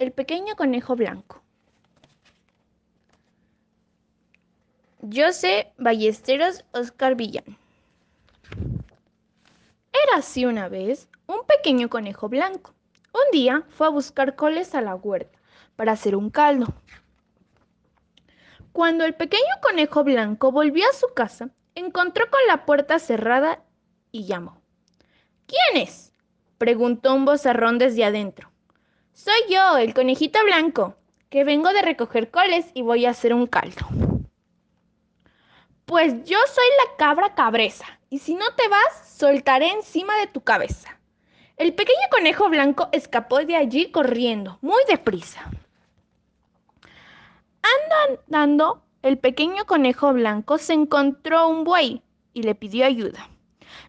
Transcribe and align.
El 0.00 0.12
pequeño 0.12 0.56
conejo 0.56 0.96
blanco. 0.96 1.42
Yo 5.02 5.30
sé 5.30 5.74
Ballesteros 5.76 6.64
Oscar 6.72 7.16
Villán. 7.16 7.58
Era 9.92 10.16
así 10.16 10.46
una 10.46 10.70
vez 10.70 11.10
un 11.26 11.44
pequeño 11.46 11.90
conejo 11.90 12.30
blanco. 12.30 12.72
Un 13.12 13.30
día 13.30 13.66
fue 13.68 13.88
a 13.88 13.90
buscar 13.90 14.36
coles 14.36 14.74
a 14.74 14.80
la 14.80 14.94
huerta 14.94 15.38
para 15.76 15.92
hacer 15.92 16.16
un 16.16 16.30
caldo. 16.30 16.72
Cuando 18.72 19.04
el 19.04 19.14
pequeño 19.14 19.52
conejo 19.60 20.02
blanco 20.02 20.50
volvió 20.50 20.88
a 20.88 20.94
su 20.94 21.12
casa, 21.12 21.50
encontró 21.74 22.24
con 22.30 22.40
la 22.48 22.64
puerta 22.64 22.98
cerrada 23.00 23.62
y 24.12 24.24
llamó. 24.24 24.62
¿Quién 25.46 25.82
es? 25.86 26.14
preguntó 26.56 27.14
un 27.14 27.26
bozarrón 27.26 27.76
desde 27.76 28.06
adentro. 28.06 28.49
Soy 29.22 29.52
yo, 29.52 29.76
el 29.76 29.92
conejito 29.92 30.42
blanco, 30.44 30.96
que 31.28 31.44
vengo 31.44 31.74
de 31.74 31.82
recoger 31.82 32.30
coles 32.30 32.64
y 32.72 32.80
voy 32.80 33.04
a 33.04 33.10
hacer 33.10 33.34
un 33.34 33.46
caldo. 33.46 33.86
Pues 35.84 36.24
yo 36.24 36.38
soy 36.46 36.64
la 36.86 36.96
cabra 36.96 37.34
cabreza, 37.34 37.84
y 38.08 38.20
si 38.20 38.34
no 38.34 38.46
te 38.56 38.66
vas, 38.68 39.14
soltaré 39.18 39.72
encima 39.72 40.16
de 40.16 40.26
tu 40.26 40.40
cabeza. 40.40 40.98
El 41.58 41.74
pequeño 41.74 42.00
conejo 42.10 42.48
blanco 42.48 42.88
escapó 42.92 43.44
de 43.44 43.56
allí 43.56 43.90
corriendo, 43.90 44.56
muy 44.62 44.82
deprisa. 44.88 45.50
Andando, 47.92 48.82
el 49.02 49.18
pequeño 49.18 49.66
conejo 49.66 50.14
blanco 50.14 50.56
se 50.56 50.72
encontró 50.72 51.46
un 51.46 51.64
buey 51.64 52.02
y 52.32 52.42
le 52.42 52.54
pidió 52.54 52.86
ayuda. 52.86 53.28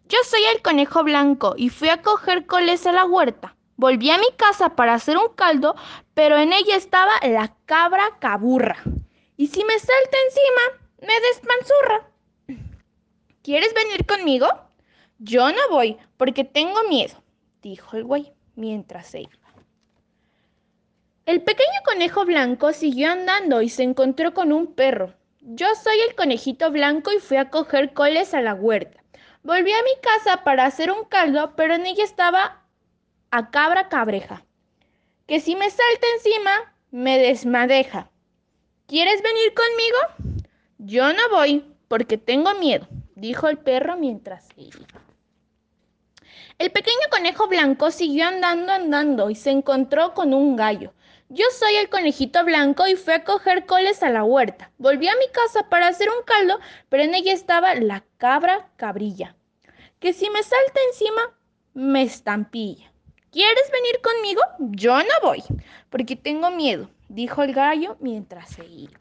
Yo 0.09 0.18
soy 0.26 0.41
el 0.54 0.62
conejo 0.62 1.05
blanco 1.05 1.54
y 1.55 1.70
fui 1.70 1.88
a 1.88 2.02
coger 2.02 2.45
coles 2.48 2.85
a 2.85 2.91
la 2.91 3.05
huerta. 3.05 3.55
Volví 3.81 4.12
a 4.12 4.20
mi 4.20 4.31
casa 4.38 4.76
para 4.76 4.94
hacer 4.94 5.17
un 5.17 5.34
caldo, 5.34 5.73
pero 6.13 6.38
en 6.38 6.53
ella 6.53 6.76
estaba 6.76 7.13
la 7.23 7.55
cabra 7.66 8.04
caburra. 8.20 8.77
Y 9.37 9.48
si 9.48 9.65
me 9.65 9.74
salta 9.79 10.18
encima, 10.27 10.85
me 11.01 11.20
despanzurra. 11.29 12.62
¿Quieres 13.41 13.74
venir 13.74 14.05
conmigo? 14.05 14.48
Yo 15.18 15.52
no 15.52 15.68
voy, 15.71 15.98
porque 16.18 16.43
tengo 16.43 16.84
miedo, 16.90 17.24
dijo 17.63 17.98
el 17.98 18.04
güey 18.04 18.32
mientras 18.54 19.07
se 19.07 19.21
iba. 19.21 19.32
El 21.26 21.41
pequeño 21.41 21.82
conejo 21.84 22.24
blanco 22.24 22.74
siguió 22.74 23.09
andando 23.09 23.63
y 23.63 23.70
se 23.70 23.82
encontró 23.82 24.35
con 24.35 24.52
un 24.52 24.76
perro. 24.76 25.15
Yo 25.40 25.65
soy 25.74 25.99
el 26.07 26.13
conejito 26.13 26.70
blanco 26.70 27.12
y 27.12 27.20
fui 27.20 27.37
a 27.37 27.49
coger 27.49 27.93
coles 27.93 28.35
a 28.35 28.41
la 28.41 28.54
huerta. 28.54 29.04
Volví 29.41 29.71
a 29.71 29.82
mi 29.82 29.99
casa 30.04 30.43
para 30.43 30.65
hacer 30.65 30.91
un 30.91 31.04
caldo, 31.05 31.55
pero 31.55 31.74
en 31.74 31.87
ella 31.87 32.04
estaba 32.04 32.60
a 33.32 33.49
cabra 33.49 33.87
cabreja, 33.87 34.43
que 35.26 35.40
si 35.40 35.55
me 35.55 35.70
salta 35.70 36.07
encima, 36.15 36.76
me 36.91 37.18
desmadeja. 37.18 38.12
¿Quieres 38.87 39.24
venir 39.24 39.54
conmigo? 39.54 40.46
Yo 40.77 41.13
no 41.13 41.29
voy 41.29 41.65
porque 41.87 42.18
tengo 42.18 42.54
miedo, 42.55 42.87
dijo 43.15 43.48
el 43.48 43.57
perro 43.57 43.96
mientras 43.96 44.49
iba. 44.57 44.85
El 46.57 46.71
pequeño 46.71 47.07
conejo 47.09 47.48
blanco 47.48 47.90
siguió 47.90 48.27
andando, 48.27 48.74
andando 48.74 49.29
y 49.29 49.35
se 49.35 49.52
encontró 49.52 50.13
con 50.13 50.34
un 50.34 50.57
gallo. 50.57 50.93
Yo 51.29 51.46
soy 51.57 51.76
el 51.76 51.87
conejito 51.87 52.43
blanco 52.43 52.85
y 52.87 52.98
fui 52.98 53.13
a 53.13 53.24
coger 53.24 53.65
coles 53.65 54.04
a 54.04 54.09
la 54.09 54.26
huerta. 54.26 54.71
Volví 54.77 55.07
a 55.07 55.15
mi 55.15 55.29
casa 55.29 55.70
para 55.70 55.87
hacer 55.87 56.09
un 56.09 56.24
caldo, 56.26 56.59
pero 56.90 57.04
en 57.04 57.15
ella 57.15 57.32
estaba 57.32 57.74
la 57.76 58.04
cabra 58.18 58.70
cabrilla, 58.76 59.37
que 59.99 60.12
si 60.12 60.29
me 60.29 60.43
salta 60.43 60.79
encima, 60.90 61.21
me 61.74 62.02
estampilla. 62.02 62.90
¿Quieres 63.32 63.71
venir 63.71 64.01
conmigo? 64.01 64.41
Yo 64.59 64.97
no 64.97 65.13
voy, 65.24 65.41
porque 65.90 66.18
tengo 66.18 66.51
miedo, 66.51 66.90
dijo 67.07 67.44
el 67.44 67.53
gallo 67.53 67.96
mientras 68.01 68.50
se 68.50 68.66
iba. 68.66 69.00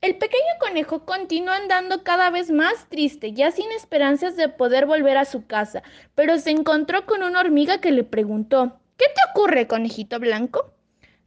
El 0.00 0.16
pequeño 0.16 0.42
conejo 0.60 1.04
continuó 1.04 1.54
andando 1.54 2.04
cada 2.04 2.30
vez 2.30 2.52
más 2.52 2.88
triste, 2.88 3.32
ya 3.32 3.50
sin 3.50 3.72
esperanzas 3.72 4.36
de 4.36 4.48
poder 4.48 4.86
volver 4.86 5.16
a 5.16 5.24
su 5.24 5.44
casa, 5.44 5.82
pero 6.14 6.38
se 6.38 6.50
encontró 6.50 7.04
con 7.04 7.24
una 7.24 7.40
hormiga 7.40 7.80
que 7.80 7.90
le 7.90 8.04
preguntó, 8.04 8.78
¿Qué 8.96 9.06
te 9.06 9.30
ocurre, 9.30 9.66
conejito 9.66 10.20
blanco? 10.20 10.72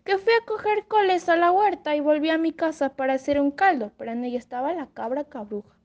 Que 0.05 0.17
fui 0.17 0.31
a 0.31 0.45
coger 0.45 0.87
coles 0.87 1.27
a 1.27 1.35
la 1.35 1.51
huerta 1.51 1.97
y 1.97 1.99
volví 1.99 2.29
a 2.29 2.37
mi 2.37 2.53
casa 2.53 2.95
para 2.95 3.15
hacer 3.15 3.41
un 3.41 3.51
caldo, 3.51 3.91
pero 3.97 4.13
en 4.13 4.23
ella 4.23 4.39
estaba 4.39 4.71
la 4.71 4.87
cabra 4.87 5.25
cabruja, 5.25 5.75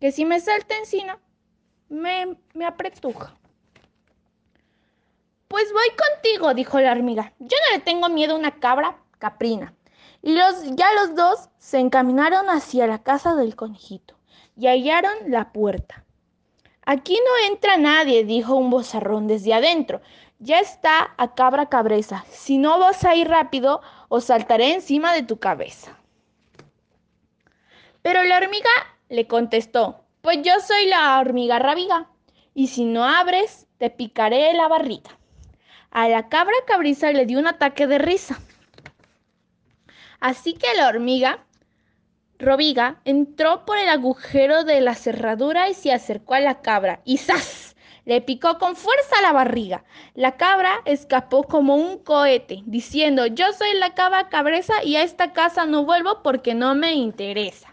que 0.00 0.10
si 0.10 0.24
me 0.24 0.40
salta 0.40 0.76
encima, 0.76 1.20
me, 1.88 2.36
me 2.54 2.66
apretuja. 2.66 3.37
Pues 5.58 5.72
voy 5.72 5.88
contigo, 5.96 6.54
dijo 6.54 6.78
la 6.78 6.92
hormiga. 6.92 7.32
Yo 7.40 7.56
no 7.68 7.76
le 7.76 7.82
tengo 7.82 8.08
miedo 8.08 8.34
a 8.34 8.38
una 8.38 8.60
cabra 8.60 8.96
caprina. 9.18 9.74
Y 10.22 10.36
los, 10.36 10.54
ya 10.76 10.86
los 10.92 11.16
dos 11.16 11.48
se 11.58 11.80
encaminaron 11.80 12.48
hacia 12.48 12.86
la 12.86 13.02
casa 13.02 13.34
del 13.34 13.56
conejito 13.56 14.14
y 14.56 14.68
hallaron 14.68 15.14
la 15.26 15.52
puerta. 15.52 16.04
Aquí 16.86 17.18
no 17.18 17.48
entra 17.50 17.76
nadie, 17.76 18.22
dijo 18.22 18.54
un 18.54 18.70
bozarrón 18.70 19.26
desde 19.26 19.52
adentro. 19.52 20.00
Ya 20.38 20.60
está 20.60 21.12
a 21.16 21.34
cabra 21.34 21.68
cabreza. 21.68 22.24
Si 22.30 22.56
no 22.56 22.78
vas 22.78 23.04
a 23.04 23.16
ir 23.16 23.26
rápido, 23.26 23.80
os 24.08 24.26
saltaré 24.26 24.74
encima 24.74 25.12
de 25.12 25.24
tu 25.24 25.40
cabeza. 25.40 25.98
Pero 28.02 28.22
la 28.22 28.36
hormiga 28.36 28.70
le 29.08 29.26
contestó, 29.26 30.04
pues 30.20 30.38
yo 30.44 30.52
soy 30.60 30.86
la 30.86 31.18
hormiga 31.18 31.58
rabiga, 31.58 32.06
y 32.54 32.68
si 32.68 32.84
no 32.84 33.04
abres, 33.04 33.66
te 33.78 33.90
picaré 33.90 34.52
la 34.52 34.68
barriga. 34.68 35.18
A 35.90 36.08
la 36.08 36.28
cabra 36.28 36.54
cabriza 36.66 37.12
le 37.12 37.26
dio 37.26 37.38
un 37.38 37.46
ataque 37.46 37.86
de 37.86 37.98
risa. 37.98 38.38
Así 40.20 40.54
que 40.54 40.74
la 40.74 40.88
hormiga, 40.88 41.44
Robiga, 42.38 43.00
entró 43.04 43.64
por 43.64 43.78
el 43.78 43.88
agujero 43.88 44.64
de 44.64 44.80
la 44.80 44.94
cerradura 44.94 45.68
y 45.68 45.74
se 45.74 45.92
acercó 45.92 46.34
a 46.34 46.40
la 46.40 46.60
cabra. 46.60 47.00
¡Y 47.04 47.18
¡zas! 47.18 47.76
Le 48.04 48.20
picó 48.20 48.58
con 48.58 48.74
fuerza 48.74 49.20
la 49.22 49.32
barriga. 49.32 49.84
La 50.14 50.36
cabra 50.36 50.80
escapó 50.84 51.42
como 51.44 51.76
un 51.76 51.98
cohete, 51.98 52.62
diciendo, 52.64 53.26
yo 53.26 53.52
soy 53.52 53.74
la 53.74 53.94
cabra 53.94 54.28
cabreza 54.28 54.82
y 54.82 54.96
a 54.96 55.02
esta 55.02 55.32
casa 55.32 55.66
no 55.66 55.84
vuelvo 55.84 56.22
porque 56.22 56.54
no 56.54 56.74
me 56.74 56.92
interesa. 56.94 57.67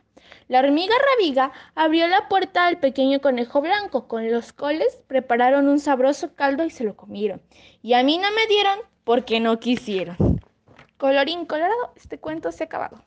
La 0.48 0.60
hormiga 0.60 0.94
rabiga 1.14 1.52
abrió 1.74 2.08
la 2.08 2.28
puerta 2.28 2.68
al 2.68 2.78
pequeño 2.78 3.20
conejo 3.20 3.62
blanco. 3.62 4.08
Con 4.08 4.32
los 4.32 4.54
coles 4.54 5.02
prepararon 5.08 5.68
un 5.68 5.80
sabroso 5.80 6.36
caldo 6.36 6.64
y 6.66 6.70
se 6.70 6.84
lo 6.84 6.96
comieron. 6.96 7.42
Y 7.82 7.94
a 7.94 8.04
mí 8.04 8.18
no 8.20 8.30
me 8.32 8.46
dieron 8.48 8.80
porque 9.04 9.40
no 9.40 9.60
quisieron. 9.60 10.18
Colorín 10.98 11.46
colorado, 11.46 11.94
este 11.96 12.20
cuento 12.20 12.52
se 12.52 12.64
ha 12.64 12.68
acabado. 12.68 13.04